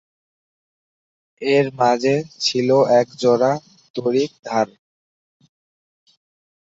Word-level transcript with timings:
এর 1.41 1.65
মাঝে 1.79 2.15
ছিলো 2.39 2.77
এক 2.99 3.07
জোড়া 3.21 3.51
তড়িৎদ্বার। 3.95 4.67